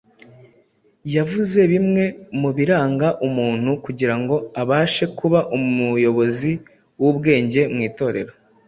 yavuze 1.15 1.59
bimwe 1.71 2.03
mu 2.39 2.49
biranga 2.57 3.07
umuntu 3.27 3.69
kugira 3.85 4.15
ngo 4.21 4.35
abashe 4.61 5.05
kuba 5.17 5.39
umuyobozi 5.57 6.51
w’ubwenge 7.01 7.61
mu 7.75 7.79
Itorero. 7.89 8.33